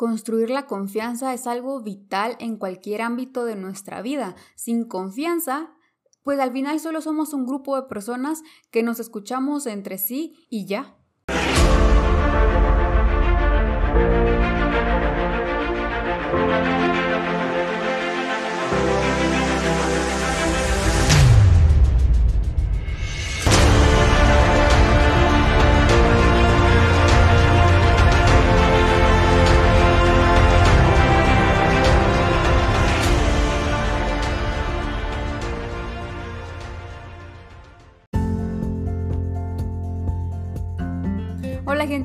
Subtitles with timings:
[0.00, 4.34] Construir la confianza es algo vital en cualquier ámbito de nuestra vida.
[4.54, 5.74] Sin confianza,
[6.22, 8.40] pues al final solo somos un grupo de personas
[8.70, 10.96] que nos escuchamos entre sí y ya.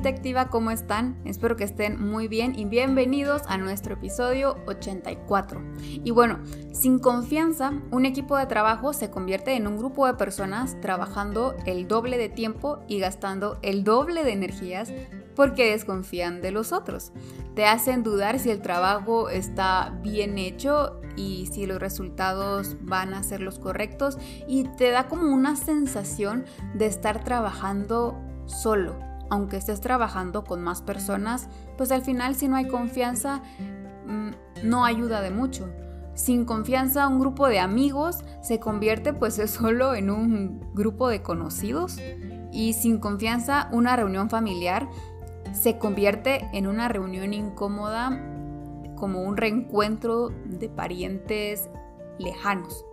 [0.08, 1.16] Activa, ¿cómo están?
[1.24, 5.60] Espero que estén muy bien y bienvenidos a nuestro episodio 84.
[6.04, 6.38] Y bueno,
[6.72, 11.88] sin confianza, un equipo de trabajo se convierte en un grupo de personas trabajando el
[11.88, 14.92] doble de tiempo y gastando el doble de energías
[15.34, 17.12] porque desconfían de los otros.
[17.54, 23.22] Te hacen dudar si el trabajo está bien hecho y si los resultados van a
[23.22, 29.80] ser los correctos y te da como una sensación de estar trabajando solo aunque estés
[29.80, 33.42] trabajando con más personas, pues al final si no hay confianza,
[34.06, 34.30] mm,
[34.64, 35.68] no ayuda de mucho.
[36.14, 41.22] Sin confianza, un grupo de amigos se convierte pues es solo en un grupo de
[41.22, 41.98] conocidos.
[42.52, 44.88] Y sin confianza, una reunión familiar
[45.52, 48.18] se convierte en una reunión incómoda
[48.96, 51.68] como un reencuentro de parientes
[52.18, 52.84] lejanos.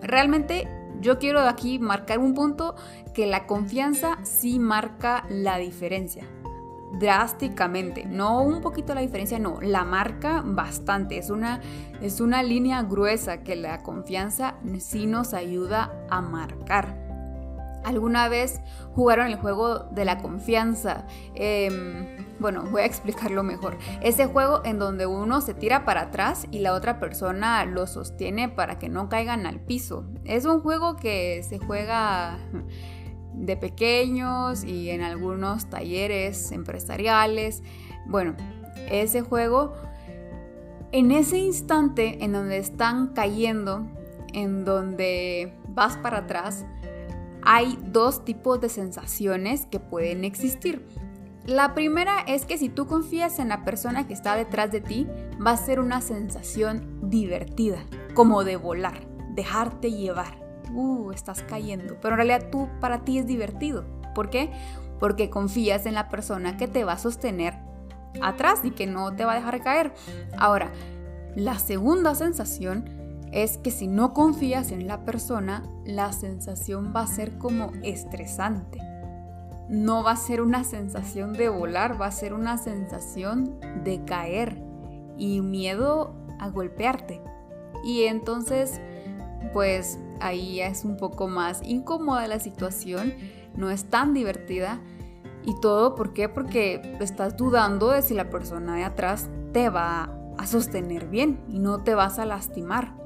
[0.00, 0.68] Realmente
[1.04, 2.74] yo quiero aquí marcar un punto
[3.12, 6.26] que la confianza sí marca la diferencia.
[6.98, 11.18] Drásticamente, no un poquito la diferencia, no, la marca bastante.
[11.18, 11.60] Es una,
[12.00, 17.03] es una línea gruesa que la confianza sí nos ayuda a marcar.
[17.84, 18.60] ¿Alguna vez
[18.94, 21.06] jugaron el juego de la confianza?
[21.34, 23.78] Em, bueno, voy a explicarlo mejor.
[24.00, 28.48] Ese juego en donde uno se tira para atrás y la otra persona lo sostiene
[28.48, 30.06] para que no caigan al piso.
[30.24, 32.38] Es un juego que se juega
[33.34, 37.62] de pequeños y en algunos talleres empresariales.
[38.06, 38.36] Bueno,
[38.90, 39.74] ese juego,
[40.92, 43.86] en ese instante en donde están cayendo,
[44.32, 46.64] en donde vas para atrás,
[47.44, 50.86] hay dos tipos de sensaciones que pueden existir.
[51.46, 55.06] La primera es que si tú confías en la persona que está detrás de ti,
[55.44, 57.84] va a ser una sensación divertida,
[58.14, 60.42] como de volar, dejarte llevar.
[60.72, 61.98] Uh, estás cayendo.
[62.00, 63.84] Pero en realidad tú para ti es divertido.
[64.14, 64.50] ¿Por qué?
[64.98, 67.54] Porque confías en la persona que te va a sostener
[68.22, 69.92] atrás y que no te va a dejar caer.
[70.38, 70.72] Ahora,
[71.36, 73.03] la segunda sensación
[73.34, 78.78] es que si no confías en la persona, la sensación va a ser como estresante.
[79.68, 84.62] No va a ser una sensación de volar, va a ser una sensación de caer
[85.18, 87.20] y miedo a golpearte.
[87.82, 88.80] Y entonces,
[89.52, 93.14] pues ahí es un poco más incómoda la situación,
[93.56, 94.78] no es tan divertida.
[95.42, 96.28] Y todo, ¿por qué?
[96.28, 101.58] Porque estás dudando de si la persona de atrás te va a sostener bien y
[101.58, 103.03] no te vas a lastimar.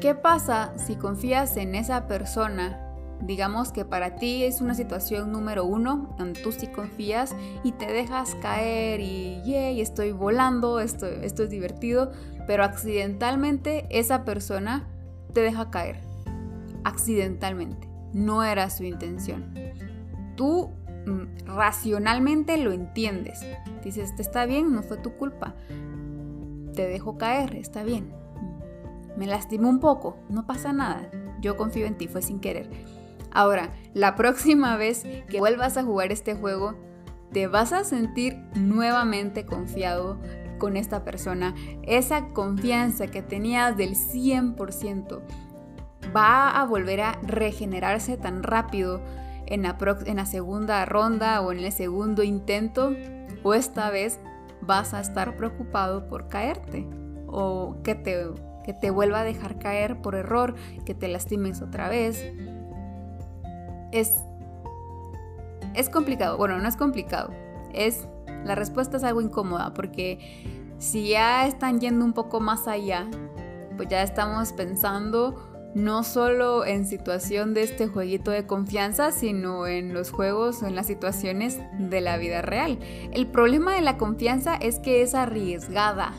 [0.00, 2.82] ¿Qué pasa si confías en esa persona?
[3.22, 7.34] Digamos que para ti es una situación número uno, donde tú sí confías
[7.64, 12.12] y te dejas caer y, yay, estoy volando, esto, esto es divertido,
[12.46, 14.86] pero accidentalmente esa persona
[15.32, 15.98] te deja caer.
[16.84, 17.88] Accidentalmente.
[18.12, 19.50] No era su intención.
[20.36, 20.72] Tú
[21.06, 23.40] mm, racionalmente lo entiendes.
[23.82, 25.54] Dices, está bien, no fue tu culpa.
[26.74, 28.25] Te dejo caer, está bien
[29.16, 31.10] me lastimó un poco, no pasa nada,
[31.40, 32.70] yo confío en ti, fue sin querer.
[33.30, 36.74] Ahora, la próxima vez que vuelvas a jugar este juego,
[37.32, 40.18] te vas a sentir nuevamente confiado
[40.58, 41.54] con esta persona.
[41.82, 45.20] Esa confianza que tenías del 100%
[46.16, 49.02] va a volver a regenerarse tan rápido
[49.46, 49.76] en la,
[50.06, 52.94] en la segunda ronda o en el segundo intento.
[53.42, 54.18] O esta vez
[54.62, 56.86] vas a estar preocupado por caerte
[57.26, 58.30] o que te
[58.66, 60.54] que te vuelva a dejar caer por error,
[60.84, 62.22] que te lastimes otra vez.
[63.92, 64.16] Es,
[65.74, 66.36] es complicado.
[66.36, 67.30] Bueno, no es complicado.
[67.72, 68.06] Es,
[68.44, 73.06] la respuesta es algo incómoda porque si ya están yendo un poco más allá,
[73.76, 75.34] pues ya estamos pensando
[75.74, 80.74] no solo en situación de este jueguito de confianza, sino en los juegos o en
[80.74, 82.78] las situaciones de la vida real.
[83.12, 86.14] El problema de la confianza es que es arriesgada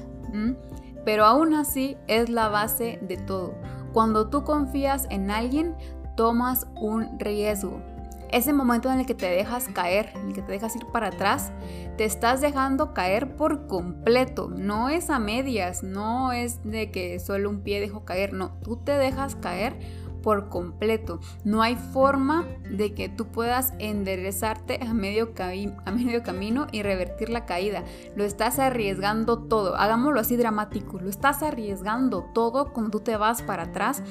[1.06, 3.56] pero aún así es la base de todo.
[3.94, 5.76] Cuando tú confías en alguien,
[6.16, 7.82] tomas un riesgo.
[8.30, 11.08] ese momento en el que te dejas caer, en el que te dejas ir para
[11.08, 11.54] atrás,
[11.98, 14.50] te estás dejando caer por completo.
[14.50, 18.76] No es a medias, no es de que solo un pie dejó caer, no, tú
[18.76, 19.80] te dejas caer
[20.28, 21.22] por completo.
[21.46, 27.86] No hay forma de que tú puedas enderezarte a medio, camino y revertir la caída.
[28.18, 29.78] Lo estás arriesgando todo.
[29.78, 31.00] Hagámoslo así dramático.
[31.00, 34.04] Lo estás arriesgando todo cuando tú te vas para atrás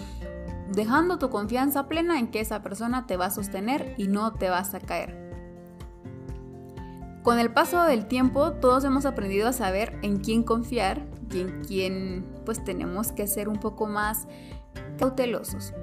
[0.72, 4.48] dejando tu confianza plena en que esa persona te va a sostener y no te
[4.48, 5.30] vas a caer.
[7.22, 11.62] Con el paso del tiempo todos hemos aprendido a saber en quién confiar y en
[11.62, 14.26] quién pues tenemos que ser un poco más
[14.98, 15.74] cautelosos.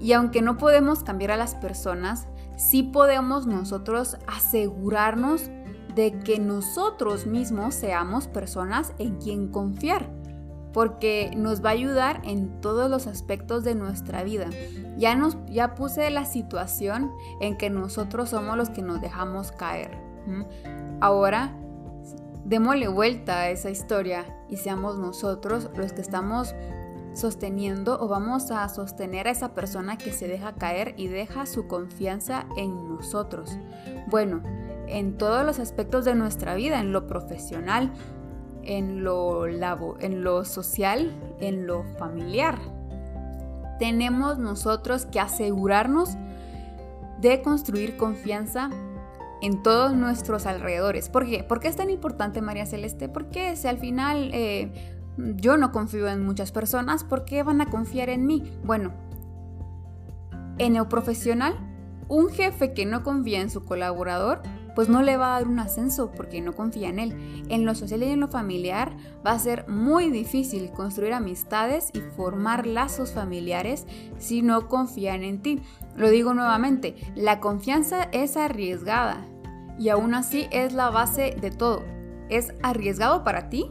[0.00, 2.26] Y aunque no podemos cambiar a las personas,
[2.56, 5.50] sí podemos nosotros asegurarnos
[5.94, 10.08] de que nosotros mismos seamos personas en quien confiar
[10.72, 14.48] porque nos va a ayudar en todos los aspectos de nuestra vida.
[14.96, 17.10] Ya, nos, ya puse la situación
[17.40, 19.98] en que nosotros somos los que nos dejamos caer.
[21.00, 21.56] Ahora,
[22.44, 26.54] démosle vuelta a esa historia y seamos nosotros los que estamos
[27.14, 31.66] sosteniendo o vamos a sostener a esa persona que se deja caer y deja su
[31.66, 33.58] confianza en nosotros.
[34.08, 34.42] Bueno,
[34.86, 37.92] en todos los aspectos de nuestra vida, en lo profesional,
[38.62, 42.58] en lo, en lo social, en lo familiar.
[43.78, 46.16] Tenemos nosotros que asegurarnos
[47.20, 48.70] de construir confianza
[49.42, 51.08] en todos nuestros alrededores.
[51.08, 51.44] ¿Por qué?
[51.44, 53.08] ¿Por qué es tan importante María Celeste?
[53.08, 54.99] Porque si al final eh,
[55.36, 58.52] yo no confío en muchas personas, ¿por qué van a confiar en mí?
[58.64, 58.92] Bueno,
[60.58, 61.54] en lo profesional,
[62.08, 64.42] un jefe que no confía en su colaborador
[64.74, 67.44] pues no le va a dar un ascenso porque no confía en él.
[67.48, 68.96] En lo social y en lo familiar
[69.26, 73.86] va a ser muy difícil construir amistades y formar lazos familiares
[74.18, 75.60] si no confían en ti.
[75.96, 79.26] Lo digo nuevamente, la confianza es arriesgada
[79.78, 81.82] y aún así es la base de todo.
[82.28, 83.70] Es arriesgado para ti,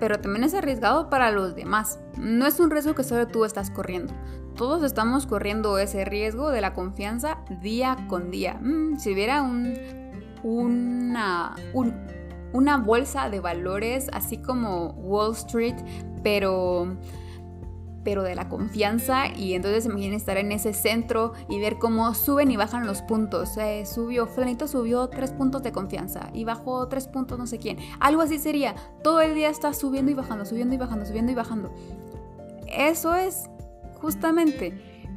[0.00, 1.98] pero también es arriesgado para los demás.
[2.18, 4.14] No es un riesgo que solo tú estás corriendo.
[4.56, 8.54] Todos estamos corriendo ese riesgo de la confianza día con día.
[8.60, 9.74] Mm, si hubiera un
[10.44, 11.56] una,
[12.52, 15.76] una bolsa de valores, así como Wall Street,
[16.22, 16.96] pero
[18.04, 22.50] pero de la confianza y entonces imaginen estar en ese centro y ver cómo suben
[22.50, 23.56] y bajan los puntos.
[23.56, 27.78] Eh, subió, Flanito subió tres puntos de confianza y bajó tres puntos no sé quién.
[28.00, 28.74] Algo así sería.
[29.02, 31.72] Todo el día está subiendo y bajando, subiendo y bajando, subiendo y bajando.
[32.66, 33.44] Eso es
[34.00, 34.74] justamente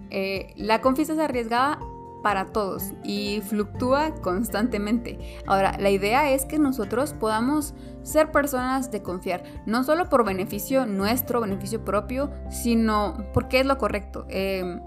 [0.10, 1.80] eh, la confianza es arriesgada
[2.24, 5.20] para todos y fluctúa constantemente.
[5.46, 7.74] Ahora, la idea es que nosotros podamos
[8.04, 13.78] ser personas de confiar, no solo por beneficio nuestro, beneficio propio, sino porque es lo
[13.78, 14.26] correcto.
[14.30, 14.82] Em,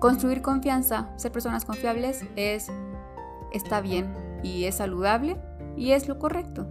[0.00, 2.70] construir confianza, ser personas confiables es
[3.52, 5.36] está bien y es saludable
[5.76, 6.66] y es lo correcto.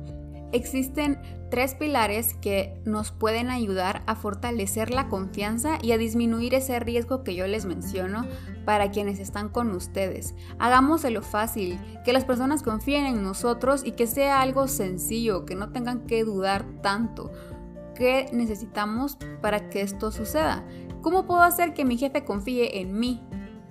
[0.54, 1.20] Existen
[1.50, 7.24] tres pilares que nos pueden ayudar a fortalecer la confianza y a disminuir ese riesgo
[7.24, 8.28] que yo les menciono
[8.64, 10.36] para quienes están con ustedes.
[10.60, 15.72] Hagámoselo fácil, que las personas confíen en nosotros y que sea algo sencillo, que no
[15.72, 17.32] tengan que dudar tanto.
[17.96, 20.64] ¿Qué necesitamos para que esto suceda?
[21.02, 23.22] ¿Cómo puedo hacer que mi jefe confíe en mí?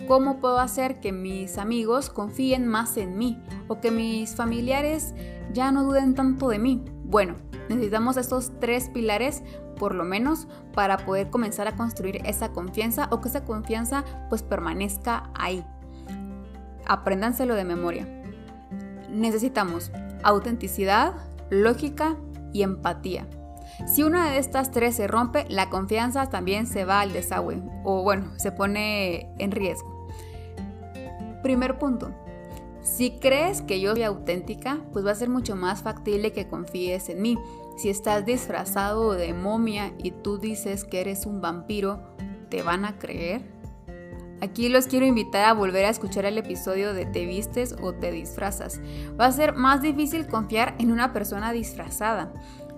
[0.08, 3.40] ¿Cómo puedo hacer que mis amigos confíen más en mí?
[3.68, 5.14] O que mis familiares
[5.52, 6.84] ya no duden tanto de mí.
[7.04, 7.36] Bueno,
[7.68, 9.42] necesitamos estos tres pilares
[9.78, 14.42] por lo menos para poder comenzar a construir esa confianza o que esa confianza pues
[14.42, 15.64] permanezca ahí.
[16.86, 18.06] Apréndanselo de memoria.
[19.08, 19.92] Necesitamos
[20.24, 21.14] autenticidad,
[21.50, 22.16] lógica
[22.52, 23.28] y empatía.
[23.86, 28.02] Si una de estas tres se rompe, la confianza también se va al desagüe o
[28.02, 29.91] bueno, se pone en riesgo.
[31.42, 32.12] Primer punto,
[32.82, 37.08] si crees que yo soy auténtica, pues va a ser mucho más factible que confíes
[37.08, 37.38] en mí.
[37.76, 42.02] Si estás disfrazado de momia y tú dices que eres un vampiro,
[42.48, 43.42] ¿te van a creer?
[44.40, 48.10] Aquí los quiero invitar a volver a escuchar el episodio de Te vistes o te
[48.10, 48.80] disfrazas.
[49.18, 52.32] Va a ser más difícil confiar en una persona disfrazada.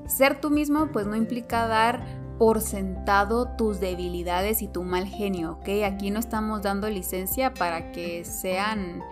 [0.06, 5.53] Ser tú mismo pues no implica dar por sentado tus debilidades y tu mal genio,
[5.53, 5.85] ¿ok?
[5.85, 9.03] Aquí no estamos dando licencia para que sean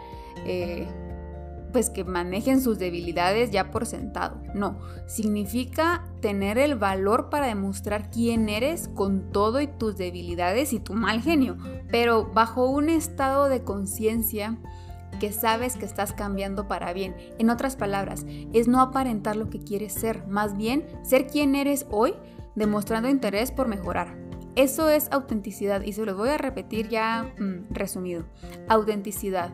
[0.44, 0.88] eh,
[1.72, 4.40] pues que manejen sus debilidades ya por sentado.
[4.54, 10.80] No, significa tener el valor para demostrar quién eres con todo y tus debilidades y
[10.80, 11.56] tu mal genio,
[11.90, 14.58] pero bajo un estado de conciencia
[15.18, 17.14] que sabes que estás cambiando para bien.
[17.38, 21.86] En otras palabras, es no aparentar lo que quieres ser, más bien ser quien eres
[21.90, 22.14] hoy,
[22.54, 24.16] demostrando interés por mejorar.
[24.54, 28.24] Eso es autenticidad y se lo voy a repetir ya mm, resumido.
[28.68, 29.50] Autenticidad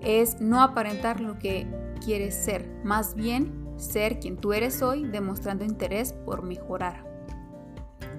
[0.00, 1.66] es no aparentar lo que
[2.04, 7.04] quieres ser, más bien ser quien tú eres hoy demostrando interés por mejorar.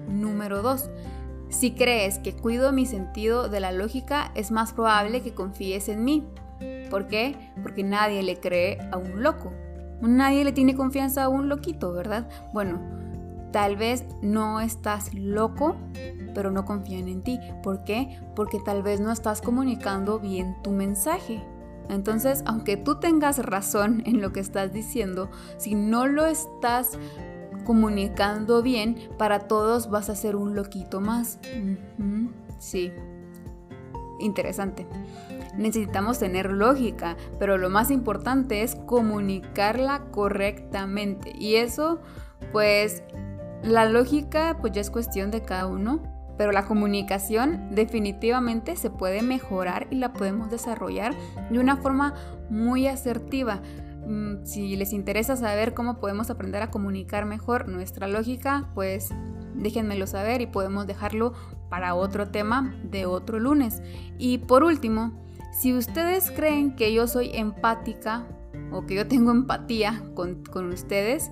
[0.08, 0.90] Número 2.
[1.48, 6.04] Si crees que cuido mi sentido de la lógica, es más probable que confíes en
[6.04, 6.26] mí.
[6.90, 7.36] ¿Por qué?
[7.62, 9.52] Porque nadie le cree a un loco.
[10.00, 12.28] Nadie le tiene confianza a un loquito, ¿verdad?
[12.52, 12.80] Bueno,
[13.54, 15.76] tal vez no estás loco,
[16.34, 17.38] pero no confían en ti.
[17.62, 18.18] ¿Por qué?
[18.34, 21.40] Porque tal vez no estás comunicando bien tu mensaje.
[21.88, 26.98] Entonces, aunque tú tengas razón en lo que estás diciendo, si no lo estás
[27.64, 31.38] comunicando bien, para todos vas a ser un loquito más.
[32.58, 32.90] Sí,
[34.18, 34.84] interesante.
[35.56, 41.32] Necesitamos tener lógica, pero lo más importante es comunicarla correctamente.
[41.38, 42.00] Y eso,
[42.50, 43.04] pues,
[43.64, 46.02] la lógica, pues ya es cuestión de cada uno,
[46.36, 51.14] pero la comunicación definitivamente se puede mejorar y la podemos desarrollar
[51.50, 52.14] de una forma
[52.50, 53.62] muy asertiva.
[54.06, 59.10] Mm, si les interesa saber cómo podemos aprender a comunicar mejor nuestra lógica, pues
[59.54, 61.32] déjenmelo saber y podemos dejarlo
[61.70, 63.82] para otro tema de otro lunes.
[64.18, 65.12] Y por último,
[65.52, 68.26] si ustedes creen que yo soy empática
[68.72, 71.30] o que yo tengo empatía con, con ustedes,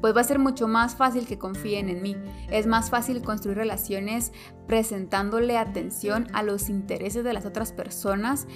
[0.00, 2.16] pues va a ser mucho más fácil que confíen en mí.
[2.50, 4.32] Es más fácil construir relaciones
[4.66, 8.46] presentándole atención a los intereses de las otras personas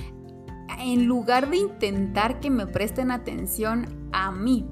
[0.78, 4.66] en lugar de intentar que me presten atención a mí.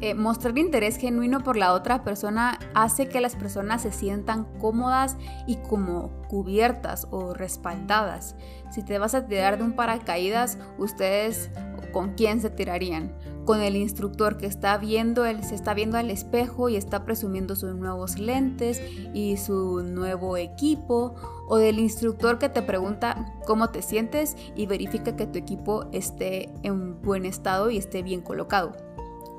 [0.00, 5.16] Eh, mostrar interés genuino por la otra persona hace que las personas se sientan cómodas
[5.48, 8.36] y como cubiertas o respaldadas.
[8.70, 11.50] Si te vas a tirar de un paracaídas, ustedes
[11.92, 13.12] con quién se tirarían?
[13.48, 17.56] Con el instructor que está viendo, él se está viendo al espejo y está presumiendo
[17.56, 18.82] sus nuevos lentes
[19.14, 21.14] y su nuevo equipo,
[21.46, 26.50] o del instructor que te pregunta cómo te sientes y verifica que tu equipo esté
[26.62, 28.76] en buen estado y esté bien colocado.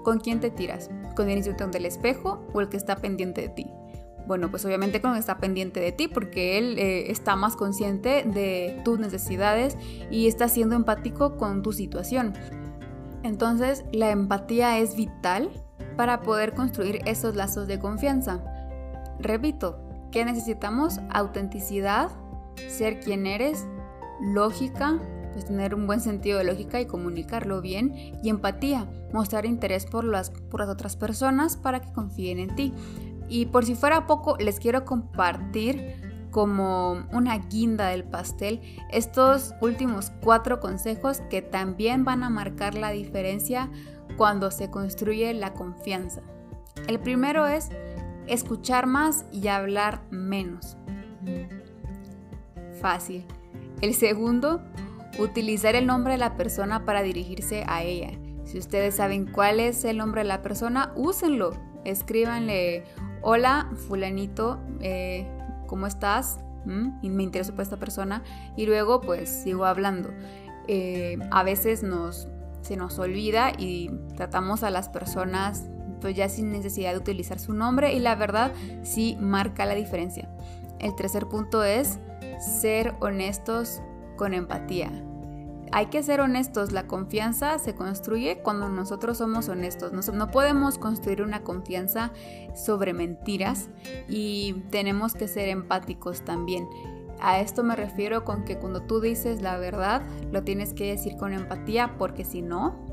[0.03, 0.89] ¿Con quién te tiras?
[1.15, 3.67] ¿Con el instructor del espejo o el que está pendiente de ti?
[4.25, 7.55] Bueno, pues obviamente con el que está pendiente de ti porque él eh, está más
[7.55, 9.77] consciente de tus necesidades
[10.09, 12.33] y está siendo empático con tu situación.
[13.23, 15.49] Entonces, la empatía es vital
[15.97, 18.43] para poder construir esos lazos de confianza.
[19.19, 19.79] Repito,
[20.11, 20.99] ¿qué necesitamos?
[21.09, 22.09] Autenticidad,
[22.69, 23.67] ser quien eres,
[24.21, 24.99] lógica,
[25.33, 30.03] pues tener un buen sentido de lógica y comunicarlo bien, y empatía, mostrar interés por
[30.03, 32.73] las, por las otras personas para que confíen en ti.
[33.27, 40.11] Y por si fuera poco, les quiero compartir como una guinda del pastel estos últimos
[40.21, 43.69] cuatro consejos que también van a marcar la diferencia
[44.17, 46.21] cuando se construye la confianza.
[46.87, 47.69] El primero es
[48.27, 50.77] escuchar más y hablar menos.
[52.81, 53.25] Fácil.
[53.81, 54.61] El segundo,
[55.19, 58.11] utilizar el nombre de la persona para dirigirse a ella.
[58.45, 61.51] Si ustedes saben cuál es el nombre de la persona, úsenlo.
[61.85, 62.83] Escríbanle,
[63.21, 65.27] hola fulanito, eh,
[65.69, 66.39] ¿cómo estás?
[66.65, 66.99] ¿Mm?
[67.03, 68.23] Y me intereso por esta persona.
[68.57, 70.09] Y luego pues sigo hablando.
[70.67, 72.27] Eh, a veces nos,
[72.61, 75.69] se nos olvida y tratamos a las personas
[76.01, 78.51] pues ya sin necesidad de utilizar su nombre y la verdad
[78.83, 80.29] sí marca la diferencia.
[80.79, 81.99] El tercer punto es
[82.39, 83.81] ser honestos
[84.15, 84.91] con empatía.
[85.71, 89.91] Hay que ser honestos, la confianza se construye cuando nosotros somos honestos.
[90.13, 92.11] No, podemos construir una confianza
[92.55, 93.69] sobre mentiras
[94.07, 96.67] y tenemos que ser empáticos también.
[97.21, 101.17] A esto me refiero con que cuando tú dices la verdad, lo tienes que decir
[101.17, 102.89] con empatía porque si no,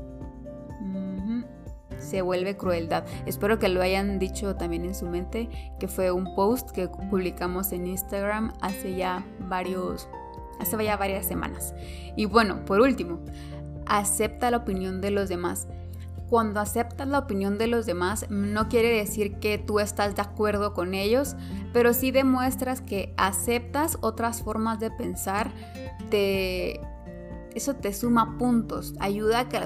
[1.99, 3.05] se vuelve crueldad.
[3.25, 7.71] Espero que lo hayan dicho también en su mente, que fue un post que publicamos
[7.71, 10.07] en Instagram hace ya varios
[10.59, 11.73] hace ya varias semanas.
[12.15, 13.19] Y bueno, por último,
[13.85, 15.67] acepta la opinión de los demás.
[16.29, 20.73] Cuando aceptas la opinión de los demás, no quiere decir que tú estás de acuerdo
[20.73, 21.37] con ellos,
[21.71, 25.51] pero sí demuestras que aceptas otras formas de pensar,
[26.09, 26.81] te
[27.57, 29.59] eso te suma puntos, ayuda a que,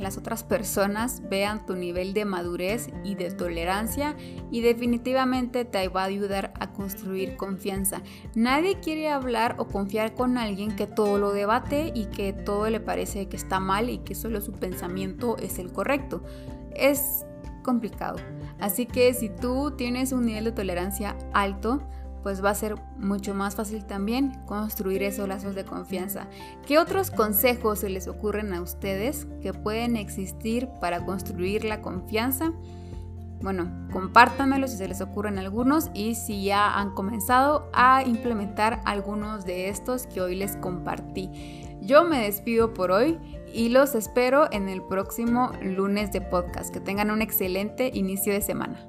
[0.00, 4.16] las otras personas vean tu nivel de madurez y de tolerancia
[4.50, 8.02] y definitivamente te va a ayudar a construir confianza.
[8.34, 12.80] Nadie quiere hablar o confiar con alguien que todo lo debate y que todo le
[12.80, 16.22] parece que está mal y que solo su pensamiento es el correcto.
[16.74, 17.24] Es
[17.62, 18.16] complicado.
[18.58, 21.80] Así que si tú tienes un nivel de tolerancia alto,
[22.22, 26.26] pues va a ser mucho más fácil también construir esos lazos de confianza.
[26.66, 32.52] ¿Qué otros consejos se les ocurren a ustedes que pueden existir para construir la confianza?
[33.40, 39.44] Bueno, compártanmelo si se les ocurren algunos y si ya han comenzado a implementar algunos
[39.44, 41.30] de estos que hoy les compartí.
[41.80, 43.18] Yo me despido por hoy
[43.52, 46.72] y los espero en el próximo lunes de podcast.
[46.72, 48.86] Que tengan un excelente inicio de semana.